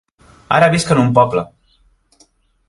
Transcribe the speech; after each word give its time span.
Ara 0.59 0.69
visc 0.75 0.93
en 0.95 1.01
un 1.03 1.13
poble. 1.19 1.45